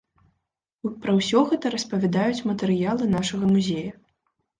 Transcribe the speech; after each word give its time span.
Пра 1.01 1.11
ўсё 1.17 1.39
гэта 1.51 1.71
распавядаюць 1.75 2.45
матэрыялы 2.53 3.11
нашага 3.17 3.51
музея. 3.53 3.93